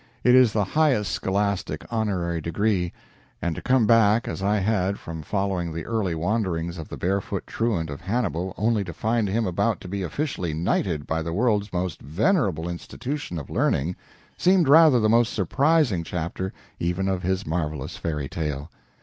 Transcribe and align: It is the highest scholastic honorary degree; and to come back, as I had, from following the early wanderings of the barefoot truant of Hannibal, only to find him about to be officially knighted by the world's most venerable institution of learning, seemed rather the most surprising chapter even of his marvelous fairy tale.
It 0.23 0.33
is 0.33 0.51
the 0.51 0.63
highest 0.63 1.11
scholastic 1.11 1.85
honorary 1.93 2.41
degree; 2.41 2.91
and 3.39 3.53
to 3.53 3.61
come 3.61 3.85
back, 3.85 4.27
as 4.27 4.41
I 4.41 4.57
had, 4.57 4.97
from 4.97 5.21
following 5.21 5.71
the 5.71 5.85
early 5.85 6.15
wanderings 6.15 6.79
of 6.79 6.89
the 6.89 6.97
barefoot 6.97 7.43
truant 7.45 7.91
of 7.91 8.01
Hannibal, 8.01 8.55
only 8.57 8.83
to 8.83 8.93
find 8.93 9.29
him 9.29 9.45
about 9.45 9.79
to 9.81 9.87
be 9.87 10.01
officially 10.01 10.55
knighted 10.55 11.05
by 11.05 11.21
the 11.21 11.33
world's 11.33 11.71
most 11.71 12.01
venerable 12.01 12.67
institution 12.67 13.37
of 13.37 13.51
learning, 13.51 13.95
seemed 14.37 14.67
rather 14.67 14.99
the 14.99 15.07
most 15.07 15.33
surprising 15.33 16.03
chapter 16.03 16.51
even 16.79 17.07
of 17.07 17.21
his 17.21 17.45
marvelous 17.45 17.95
fairy 17.95 18.27
tale. 18.27 18.71